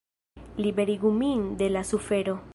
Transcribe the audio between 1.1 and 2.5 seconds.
min de la sufero!